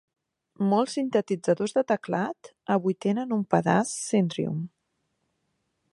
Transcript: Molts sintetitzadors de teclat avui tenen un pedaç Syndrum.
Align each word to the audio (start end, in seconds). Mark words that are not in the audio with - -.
Molts 0.69 0.95
sintetitzadors 0.99 1.75
de 1.75 1.83
teclat 1.91 2.51
avui 2.77 2.97
tenen 3.07 3.37
un 3.39 3.47
pedaç 3.55 3.95
Syndrum. 4.09 4.57